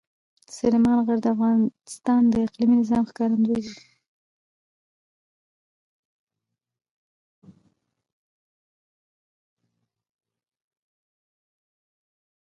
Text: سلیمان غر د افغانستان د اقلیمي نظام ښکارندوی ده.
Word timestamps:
سلیمان 0.57 0.97
غر 1.05 1.17
د 1.23 1.27
افغانستان 1.35 2.21
د 2.29 2.33
اقلیمي 2.45 2.75
نظام 2.81 3.03
ښکارندوی 3.09 3.59
ده. 3.65 3.73